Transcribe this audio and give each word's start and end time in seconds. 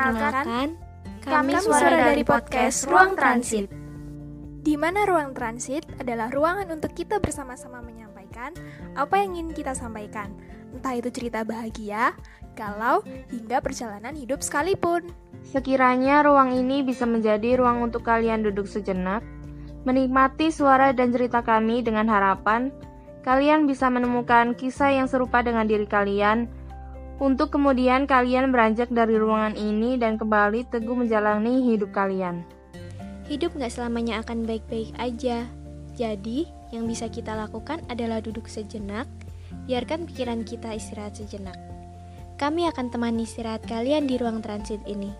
Perkenalkan, 0.00 0.68
Kami 1.20 1.52
suara 1.60 2.08
dari 2.08 2.24
podcast 2.24 2.88
Ruang 2.88 3.12
Transit. 3.20 3.68
di 4.60 4.76
mana 4.76 5.04
ruang 5.08 5.32
transit 5.36 5.84
adalah 6.00 6.28
ruangan 6.32 6.68
untuk 6.72 6.92
kita 6.92 7.16
bersama-sama 7.16 7.80
menyampaikan 7.84 8.52
apa 8.92 9.20
yang 9.20 9.36
ingin 9.36 9.56
kita 9.56 9.72
sampaikan, 9.76 10.32
entah 10.72 10.96
itu 10.96 11.08
cerita 11.12 11.44
bahagia, 11.44 12.16
galau, 12.56 13.04
hingga 13.28 13.60
perjalanan 13.60 14.16
hidup 14.16 14.40
sekalipun. 14.40 15.04
Sekiranya 15.44 16.24
ruang 16.24 16.52
ini 16.52 16.80
bisa 16.80 17.04
menjadi 17.04 17.60
ruang 17.60 17.84
untuk 17.84 18.04
kalian 18.04 18.40
duduk 18.44 18.68
sejenak, 18.68 19.20
menikmati 19.84 20.48
suara 20.48 20.96
dan 20.96 21.12
cerita 21.12 21.44
kami 21.44 21.84
dengan 21.84 22.08
harapan 22.08 22.72
kalian 23.20 23.68
bisa 23.68 23.92
menemukan 23.92 24.56
kisah 24.56 24.96
yang 24.96 25.04
serupa 25.04 25.44
dengan 25.44 25.68
diri 25.68 25.84
kalian, 25.84 26.48
untuk 27.20 27.52
kemudian 27.52 28.08
kalian 28.08 28.48
beranjak 28.48 28.88
dari 28.88 29.20
ruangan 29.20 29.52
ini 29.52 30.00
dan 30.00 30.16
kembali 30.16 30.64
teguh 30.72 30.96
menjalani 30.96 31.68
hidup 31.68 31.92
kalian. 31.92 32.40
Hidup 33.28 33.52
gak 33.60 33.70
selamanya 33.70 34.24
akan 34.24 34.48
baik-baik 34.48 34.90
aja. 34.96 35.44
Jadi, 35.94 36.48
yang 36.72 36.88
bisa 36.88 37.12
kita 37.12 37.36
lakukan 37.36 37.84
adalah 37.92 38.24
duduk 38.24 38.48
sejenak, 38.48 39.04
biarkan 39.68 40.08
pikiran 40.08 40.42
kita 40.48 40.72
istirahat 40.72 41.14
sejenak. 41.20 41.54
Kami 42.40 42.64
akan 42.72 42.88
temani 42.88 43.28
istirahat 43.28 43.62
kalian 43.68 44.08
di 44.08 44.16
ruang 44.16 44.40
transit 44.40 44.80
ini. 44.88 45.12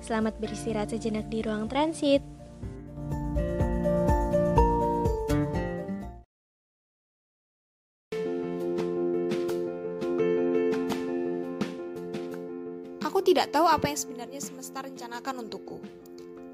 Selamat 0.00 0.40
beristirahat 0.40 0.96
sejenak 0.96 1.28
di 1.28 1.44
ruang 1.44 1.68
transit. 1.68 2.35
Tidak 13.26 13.50
tahu 13.50 13.66
apa 13.66 13.90
yang 13.90 13.98
sebenarnya 13.98 14.38
semesta 14.38 14.86
rencanakan 14.86 15.50
untukku. 15.50 15.82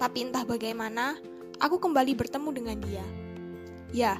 Tapi 0.00 0.24
entah 0.24 0.48
bagaimana, 0.48 1.20
aku 1.60 1.76
kembali 1.76 2.16
bertemu 2.16 2.48
dengan 2.48 2.78
dia. 2.80 3.04
Ya, 3.92 4.16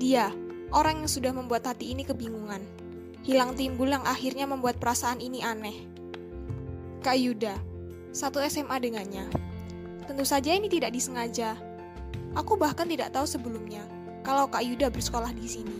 dia, 0.00 0.32
orang 0.72 1.04
yang 1.04 1.10
sudah 1.12 1.36
membuat 1.36 1.68
hati 1.68 1.92
ini 1.92 2.08
kebingungan. 2.08 2.64
Hilang 3.22 3.54
timbul 3.60 3.92
yang 3.92 4.02
akhirnya 4.08 4.48
membuat 4.48 4.80
perasaan 4.80 5.20
ini 5.20 5.44
aneh. 5.44 5.84
Kak 7.04 7.20
Yuda, 7.20 7.60
satu 8.08 8.40
SMA 8.40 8.72
dengannya. 8.80 9.28
Tentu 10.08 10.24
saja 10.24 10.48
ini 10.56 10.72
tidak 10.72 10.96
disengaja. 10.96 11.60
Aku 12.32 12.56
bahkan 12.56 12.88
tidak 12.88 13.12
tahu 13.12 13.28
sebelumnya 13.28 13.84
kalau 14.24 14.48
Kak 14.48 14.64
Yuda 14.64 14.88
bersekolah 14.88 15.30
di 15.36 15.44
sini. 15.44 15.76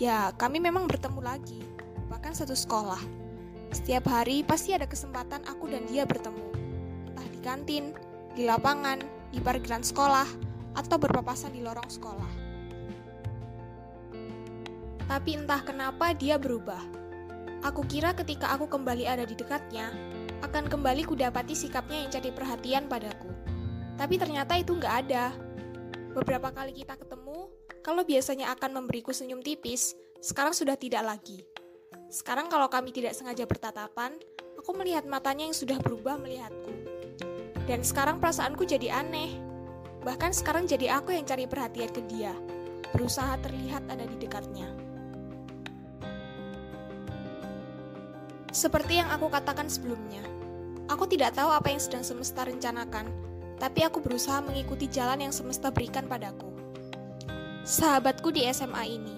Ya, 0.00 0.32
kami 0.40 0.64
memang 0.64 0.88
bertemu 0.88 1.20
lagi, 1.20 1.60
bahkan 2.08 2.32
satu 2.32 2.56
sekolah. 2.56 3.23
Setiap 3.72 4.10
hari 4.10 4.42
pasti 4.42 4.74
ada 4.74 4.84
kesempatan 4.84 5.46
aku 5.46 5.70
dan 5.70 5.86
dia 5.88 6.04
bertemu. 6.04 6.48
Entah 7.12 7.28
di 7.30 7.40
kantin, 7.40 7.84
di 8.34 8.44
lapangan, 8.44 9.00
di 9.30 9.38
parkiran 9.38 9.80
sekolah, 9.80 10.28
atau 10.74 10.96
berpapasan 10.98 11.54
di 11.54 11.62
lorong 11.62 11.86
sekolah. 11.86 12.32
Tapi 15.04 15.30
entah 15.36 15.62
kenapa 15.62 16.16
dia 16.16 16.40
berubah. 16.40 16.80
Aku 17.64 17.86
kira 17.88 18.12
ketika 18.12 18.52
aku 18.52 18.68
kembali 18.68 19.08
ada 19.08 19.24
di 19.24 19.32
dekatnya, 19.32 19.92
akan 20.44 20.68
kembali 20.68 21.08
kudapati 21.08 21.56
sikapnya 21.56 22.04
yang 22.04 22.10
jadi 22.12 22.30
perhatian 22.34 22.84
padaku. 22.90 23.32
Tapi 23.96 24.14
ternyata 24.20 24.58
itu 24.58 24.76
nggak 24.76 24.94
ada. 25.08 25.32
Beberapa 26.12 26.52
kali 26.52 26.76
kita 26.76 26.98
ketemu, 26.98 27.48
kalau 27.80 28.02
biasanya 28.04 28.52
akan 28.52 28.84
memberiku 28.84 29.14
senyum 29.14 29.40
tipis, 29.40 29.96
sekarang 30.20 30.52
sudah 30.52 30.76
tidak 30.76 31.04
lagi. 31.04 31.44
Sekarang 32.10 32.46
kalau 32.46 32.70
kami 32.70 32.94
tidak 32.94 33.14
sengaja 33.14 33.44
bertatapan, 33.44 34.14
aku 34.58 34.70
melihat 34.78 35.04
matanya 35.04 35.44
yang 35.44 35.56
sudah 35.56 35.76
berubah 35.82 36.16
melihatku. 36.16 36.72
Dan 37.64 37.80
sekarang 37.80 38.20
perasaanku 38.20 38.64
jadi 38.68 39.02
aneh. 39.02 39.34
Bahkan 40.04 40.36
sekarang 40.36 40.68
jadi 40.68 41.00
aku 41.00 41.16
yang 41.16 41.24
cari 41.24 41.48
perhatian 41.48 41.88
ke 41.88 42.04
dia, 42.04 42.36
berusaha 42.92 43.40
terlihat 43.40 43.88
ada 43.88 44.04
di 44.04 44.16
dekatnya. 44.20 44.68
Seperti 48.54 49.02
yang 49.02 49.10
aku 49.10 49.26
katakan 49.32 49.66
sebelumnya, 49.66 50.22
aku 50.86 51.10
tidak 51.10 51.34
tahu 51.34 51.50
apa 51.50 51.74
yang 51.74 51.82
sedang 51.82 52.06
semesta 52.06 52.46
rencanakan, 52.46 53.10
tapi 53.58 53.82
aku 53.82 53.98
berusaha 53.98 54.38
mengikuti 54.44 54.86
jalan 54.86 55.26
yang 55.26 55.34
semesta 55.34 55.74
berikan 55.74 56.06
padaku. 56.06 56.46
Sahabatku 57.64 58.30
di 58.30 58.46
SMA 58.52 58.84
ini, 58.86 59.16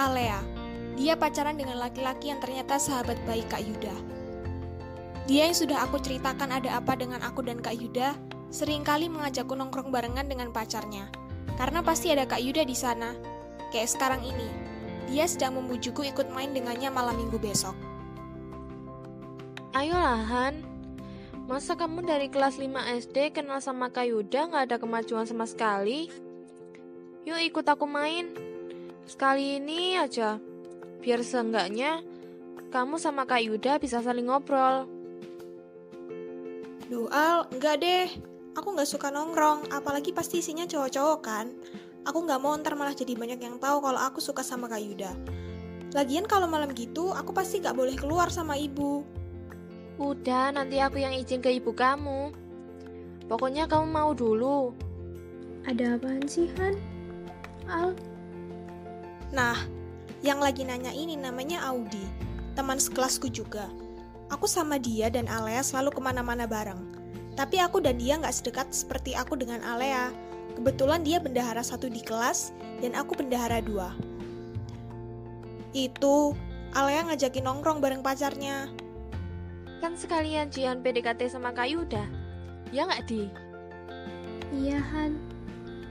Alea, 0.00 0.65
dia 0.96 1.12
pacaran 1.12 1.60
dengan 1.60 1.76
laki-laki 1.76 2.32
yang 2.32 2.40
ternyata 2.40 2.80
sahabat 2.80 3.20
baik 3.28 3.52
Kak 3.52 3.60
Yuda. 3.60 3.92
Dia 5.28 5.50
yang 5.50 5.56
sudah 5.58 5.84
aku 5.84 6.00
ceritakan 6.00 6.56
ada 6.56 6.80
apa 6.80 6.96
dengan 6.96 7.20
aku 7.20 7.44
dan 7.44 7.60
Kak 7.60 7.76
Yuda, 7.76 8.16
sering 8.48 8.80
kali 8.80 9.12
mengajakku 9.12 9.52
nongkrong 9.52 9.92
barengan 9.92 10.24
dengan 10.24 10.48
pacarnya. 10.56 11.12
Karena 11.60 11.84
pasti 11.84 12.08
ada 12.08 12.24
Kak 12.24 12.40
Yuda 12.40 12.64
di 12.64 12.72
sana. 12.72 13.12
Kayak 13.68 13.92
sekarang 13.92 14.22
ini, 14.24 14.48
dia 15.12 15.28
sedang 15.28 15.60
membujukku 15.60 16.00
ikut 16.00 16.32
main 16.32 16.56
dengannya 16.56 16.88
malam 16.88 17.14
minggu 17.20 17.36
besok. 17.36 17.76
Ayolah 19.76 20.24
Han, 20.24 20.64
masa 21.44 21.76
kamu 21.76 22.08
dari 22.08 22.32
kelas 22.32 22.56
5 22.56 23.04
SD 23.04 23.36
kenal 23.36 23.60
sama 23.60 23.92
Kak 23.92 24.08
Yuda 24.08 24.48
nggak 24.48 24.64
ada 24.72 24.76
kemajuan 24.80 25.28
sama 25.28 25.44
sekali? 25.44 26.08
Yuk 27.28 27.36
ikut 27.52 27.66
aku 27.68 27.84
main. 27.84 28.32
Sekali 29.04 29.58
ini 29.58 29.98
aja, 29.98 30.38
biar 31.00 31.20
seenggaknya 31.24 32.04
kamu 32.70 32.98
sama 33.00 33.24
Kak 33.24 33.40
Yuda 33.40 33.78
bisa 33.80 34.02
saling 34.02 34.28
ngobrol. 34.28 34.84
Duh 36.86 37.10
Al, 37.10 37.50
enggak 37.50 37.82
deh. 37.82 38.08
Aku 38.56 38.72
nggak 38.72 38.88
suka 38.88 39.12
nongkrong, 39.12 39.68
apalagi 39.68 40.16
pasti 40.16 40.40
isinya 40.40 40.64
cowok-cowok 40.64 41.20
kan. 41.20 41.52
Aku 42.06 42.22
nggak 42.24 42.40
mau 42.40 42.54
ntar 42.56 42.78
malah 42.78 42.94
jadi 42.94 43.18
banyak 43.18 43.42
yang 43.42 43.56
tahu 43.58 43.82
kalau 43.82 44.00
aku 44.00 44.22
suka 44.22 44.40
sama 44.40 44.70
Kak 44.70 44.80
Yuda. 44.80 45.12
Lagian 45.92 46.24
kalau 46.24 46.46
malam 46.46 46.70
gitu, 46.72 47.10
aku 47.12 47.34
pasti 47.34 47.58
nggak 47.60 47.76
boleh 47.76 47.96
keluar 47.98 48.30
sama 48.30 48.54
ibu. 48.54 49.02
Udah, 49.96 50.52
nanti 50.52 50.76
aku 50.76 51.00
yang 51.00 51.16
izin 51.16 51.40
ke 51.40 51.48
ibu 51.56 51.72
kamu. 51.72 52.32
Pokoknya 53.26 53.66
kamu 53.66 53.86
mau 53.88 54.10
dulu. 54.12 54.76
Ada 55.66 55.98
apaan 55.98 56.28
sih, 56.30 56.46
Han? 56.60 56.74
Al, 57.66 57.90
Nah, 59.34 59.58
yang 60.24 60.42
lagi 60.42 60.66
nanya 60.66 60.90
ini 60.90 61.14
namanya 61.14 61.62
Audi, 61.68 62.02
teman 62.56 62.80
sekelasku 62.80 63.28
juga. 63.30 63.68
Aku 64.32 64.50
sama 64.50 64.80
dia 64.80 65.06
dan 65.06 65.30
Alea 65.30 65.62
selalu 65.62 65.94
ke 65.94 66.00
mana-mana 66.02 66.50
bareng. 66.50 66.82
Tapi 67.38 67.60
aku 67.60 67.78
dan 67.84 68.00
dia 68.00 68.18
nggak 68.18 68.34
sedekat 68.34 68.72
seperti 68.72 69.14
aku 69.14 69.36
dengan 69.38 69.62
Alea. 69.62 70.10
Kebetulan 70.56 71.04
dia 71.04 71.20
bendahara 71.20 71.60
satu 71.60 71.86
di 71.86 72.00
kelas, 72.00 72.50
dan 72.80 72.96
aku 72.96 73.12
bendahara 73.12 73.60
dua. 73.60 73.92
Itu, 75.76 76.32
Alea 76.72 77.06
ngajakin 77.12 77.44
nongkrong 77.44 77.84
bareng 77.84 78.00
pacarnya. 78.00 78.72
Kan 79.84 79.94
sekalian 79.94 80.48
Jian 80.48 80.80
PDKT 80.80 81.28
sama 81.28 81.52
Kak 81.52 81.68
Yuda. 81.68 82.04
Ya 82.72 82.88
nggak, 82.88 83.04
Di? 83.04 83.28
iya 84.54 84.80
Han. 84.80 85.20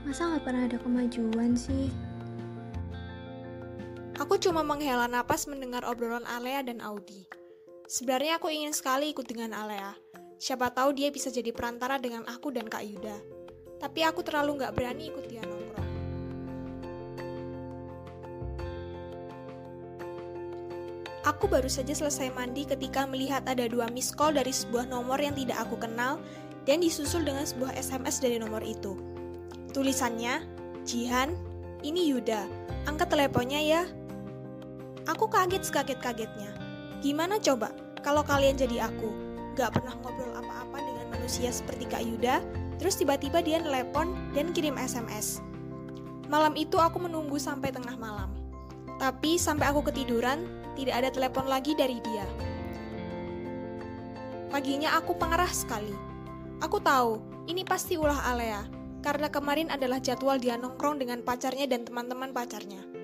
Masa 0.03 0.29
nggak 0.29 0.43
pernah 0.43 0.63
ada 0.65 0.77
kemajuan 0.81 1.53
sih? 1.53 1.93
Aku 4.15 4.39
cuma 4.39 4.63
menghela 4.63 5.11
napas 5.11 5.43
mendengar 5.43 5.83
obrolan 5.83 6.23
Alea 6.23 6.63
dan 6.63 6.79
Audi. 6.79 7.27
Sebenarnya 7.83 8.39
aku 8.39 8.47
ingin 8.47 8.71
sekali 8.71 9.11
ikut 9.11 9.27
dengan 9.27 9.51
Alea. 9.51 9.91
Siapa 10.39 10.71
tahu 10.71 10.95
dia 10.95 11.11
bisa 11.11 11.27
jadi 11.27 11.51
perantara 11.51 11.99
dengan 11.99 12.23
aku 12.23 12.47
dan 12.47 12.71
Kak 12.71 12.79
Yuda. 12.79 13.17
Tapi 13.75 14.07
aku 14.07 14.23
terlalu 14.23 14.63
nggak 14.63 14.71
berani 14.71 15.11
ikut 15.11 15.25
dia 15.27 15.43
nongkrong. 15.43 15.91
Aku 21.27 21.51
baru 21.51 21.67
saja 21.67 21.91
selesai 21.91 22.31
mandi 22.31 22.63
ketika 22.63 23.03
melihat 23.03 23.43
ada 23.43 23.67
dua 23.67 23.91
miss 23.91 24.15
call 24.15 24.31
dari 24.31 24.55
sebuah 24.55 24.87
nomor 24.87 25.19
yang 25.19 25.35
tidak 25.35 25.59
aku 25.59 25.75
kenal 25.75 26.23
dan 26.63 26.79
disusul 26.79 27.19
dengan 27.27 27.43
sebuah 27.43 27.75
SMS 27.75 28.23
dari 28.23 28.39
nomor 28.39 28.63
itu. 28.63 28.95
Tulisannya, 29.75 30.39
Jihan, 30.87 31.35
ini 31.83 32.15
Yuda, 32.15 32.47
angkat 32.87 33.11
teleponnya 33.11 33.59
ya. 33.59 33.83
Aku 35.05 35.29
kaget 35.29 35.61
sekaget-kagetnya. 35.69 36.49
Gimana 37.05 37.37
coba 37.37 37.69
kalau 38.01 38.25
kalian 38.25 38.57
jadi 38.57 38.89
aku? 38.89 39.13
Gak 39.53 39.77
pernah 39.77 39.93
ngobrol 40.01 40.33
apa-apa 40.33 40.81
dengan 40.81 41.07
manusia 41.13 41.53
seperti 41.53 41.85
Kak 41.85 42.01
Yuda, 42.01 42.41
terus 42.81 42.97
tiba-tiba 42.97 43.39
dia 43.45 43.61
telepon 43.61 44.17
dan 44.33 44.49
kirim 44.51 44.75
SMS. 44.81 45.45
Malam 46.25 46.57
itu 46.57 46.81
aku 46.81 46.97
menunggu 46.97 47.37
sampai 47.37 47.69
tengah 47.69 47.93
malam. 47.95 48.33
Tapi 48.97 49.37
sampai 49.37 49.69
aku 49.69 49.85
ketiduran, 49.93 50.43
tidak 50.73 51.05
ada 51.05 51.09
telepon 51.13 51.45
lagi 51.45 51.77
dari 51.77 52.01
dia. 52.01 52.25
Paginya 54.49 54.97
aku 54.97 55.13
pengerah 55.15 55.51
sekali. 55.53 55.93
Aku 56.65 56.81
tahu, 56.81 57.21
ini 57.45 57.61
pasti 57.61 57.93
ulah 57.99 58.25
Alea, 58.25 58.65
karena 59.05 59.29
kemarin 59.29 59.69
adalah 59.69 60.01
jadwal 60.01 60.41
dia 60.41 60.57
nongkrong 60.57 60.97
dengan 60.97 61.21
pacarnya 61.21 61.69
dan 61.69 61.85
teman-teman 61.85 62.33
pacarnya. 62.33 62.94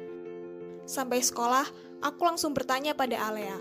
Sampai 0.91 1.23
sekolah, 1.23 1.63
aku 2.03 2.19
langsung 2.27 2.51
bertanya 2.51 2.91
pada 2.91 3.15
Alea. 3.31 3.55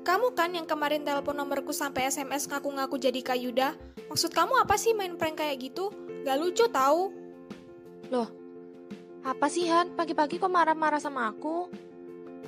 Kamu 0.00 0.32
kan 0.32 0.56
yang 0.56 0.64
kemarin 0.64 1.04
telepon 1.04 1.36
nomorku 1.36 1.76
sampai 1.76 2.08
SMS 2.08 2.48
ngaku-ngaku 2.48 2.96
jadi 2.96 3.20
Kak 3.20 3.36
Yuda? 3.36 3.76
Maksud 4.08 4.32
kamu 4.32 4.64
apa 4.64 4.80
sih 4.80 4.96
main 4.96 5.20
prank 5.20 5.44
kayak 5.44 5.60
gitu? 5.60 5.92
Gak 6.24 6.40
lucu 6.40 6.64
tahu. 6.72 7.12
Loh, 8.08 8.32
apa 9.28 9.44
sih 9.52 9.68
Han? 9.68 9.92
Pagi-pagi 9.92 10.40
kok 10.40 10.48
marah-marah 10.48 11.04
sama 11.04 11.28
aku? 11.28 11.68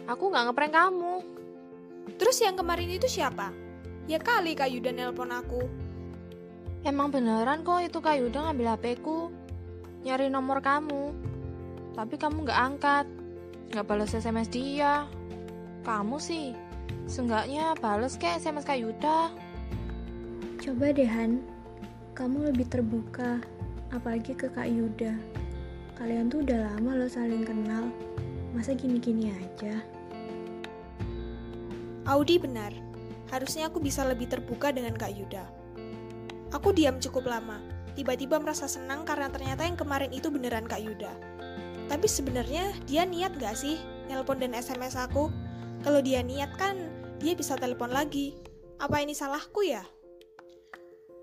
Aku 0.08 0.32
nggak 0.32 0.48
ngeprank 0.48 0.72
kamu. 0.72 1.14
Terus 2.16 2.40
yang 2.40 2.56
kemarin 2.56 2.88
itu 2.88 3.04
siapa? 3.04 3.52
Ya 4.08 4.16
kali 4.16 4.56
Kak 4.56 4.72
Yuda 4.72 4.96
nelpon 4.96 5.28
aku. 5.28 5.60
Emang 6.88 7.12
beneran 7.12 7.60
kok 7.60 7.84
itu 7.84 8.00
Kak 8.00 8.16
Yuda 8.16 8.48
ngambil 8.48 8.80
HP-ku. 8.80 9.28
Nyari 10.08 10.32
nomor 10.32 10.64
kamu. 10.64 11.12
Tapi 11.92 12.16
kamu 12.16 12.48
nggak 12.48 12.60
angkat. 12.64 13.25
Nggak 13.72 13.86
balas 13.86 14.14
SMS 14.14 14.50
dia. 14.50 15.06
Kamu 15.82 16.18
sih, 16.18 16.54
seenggaknya 17.06 17.74
bales 17.78 18.18
kayak 18.18 18.42
SMS 18.42 18.66
Kak 18.66 18.78
Yuda. 18.82 19.30
Coba 20.62 20.90
deh 20.90 21.06
Han, 21.06 21.46
kamu 22.18 22.50
lebih 22.50 22.66
terbuka, 22.66 23.38
apalagi 23.94 24.34
ke 24.34 24.50
Kak 24.50 24.66
Yuda. 24.66 25.14
Kalian 25.94 26.26
tuh 26.28 26.42
udah 26.42 26.74
lama 26.74 26.98
loh 26.98 27.10
saling 27.10 27.46
kenal, 27.46 27.88
masa 28.50 28.74
gini-gini 28.74 29.30
aja? 29.30 29.78
Audi 32.06 32.38
benar. 32.38 32.70
Harusnya 33.34 33.66
aku 33.66 33.82
bisa 33.82 34.06
lebih 34.06 34.30
terbuka 34.30 34.70
dengan 34.70 34.94
Kak 34.94 35.10
Yuda. 35.10 35.44
Aku 36.54 36.70
diam 36.70 37.02
cukup 37.02 37.26
lama. 37.26 37.58
Tiba-tiba 37.98 38.38
merasa 38.38 38.70
senang 38.70 39.02
karena 39.02 39.26
ternyata 39.32 39.66
yang 39.66 39.74
kemarin 39.74 40.14
itu 40.14 40.30
beneran 40.30 40.68
Kak 40.70 40.78
Yuda. 40.78 41.35
Tapi 41.86 42.06
sebenarnya 42.10 42.74
dia 42.84 43.06
niat 43.06 43.38
gak 43.38 43.54
sih 43.54 43.78
nelpon 44.10 44.42
dan 44.42 44.54
SMS 44.54 44.98
aku? 44.98 45.30
Kalau 45.86 46.00
dia 46.02 46.22
niat 46.22 46.54
kan, 46.58 46.76
dia 47.22 47.38
bisa 47.38 47.54
telepon 47.54 47.94
lagi. 47.94 48.34
Apa 48.82 49.00
ini 49.02 49.14
salahku 49.14 49.62
ya? 49.62 49.86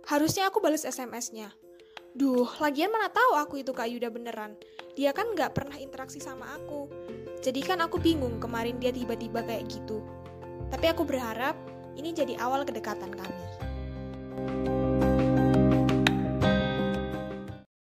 Harusnya 0.07 0.51
aku 0.51 0.59
balas 0.59 0.83
SMS-nya. 0.83 1.51
Duh, 2.13 2.45
lagian 2.61 2.93
mana 2.93 3.09
tahu 3.09 3.33
aku 3.39 3.65
itu 3.65 3.73
Kak 3.73 3.89
Yuda 3.89 4.13
beneran. 4.13 4.53
Dia 4.93 5.09
kan 5.15 5.33
nggak 5.33 5.57
pernah 5.57 5.79
interaksi 5.81 6.21
sama 6.21 6.45
aku. 6.53 6.85
Jadi 7.41 7.59
kan 7.65 7.81
aku 7.81 7.97
bingung 7.97 8.37
kemarin 8.37 8.77
dia 8.77 8.93
tiba-tiba 8.93 9.41
kayak 9.41 9.65
gitu. 9.67 10.05
Tapi 10.69 10.85
aku 10.93 11.03
berharap 11.03 11.57
ini 11.97 12.13
jadi 12.13 12.37
awal 12.37 12.65
kedekatan 12.65 13.11
kami. 13.13 13.45